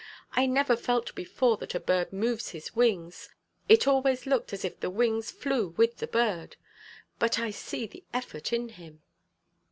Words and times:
I 0.31 0.47
never 0.47 0.75
felt 0.75 1.13
before 1.13 1.57
that 1.57 1.75
a 1.75 1.79
bird 1.79 2.11
moves 2.11 2.49
his 2.49 2.75
wings. 2.75 3.29
It 3.69 3.85
always 3.87 4.25
looked 4.25 4.51
as 4.51 4.65
if 4.65 4.79
the 4.79 4.89
wings 4.89 5.29
flew 5.29 5.75
with 5.77 5.97
the 5.97 6.07
bird. 6.07 6.55
But 7.19 7.37
I 7.37 7.51
see 7.51 7.85
the 7.85 8.03
effort 8.11 8.51
in 8.51 8.69
him." 8.69 9.03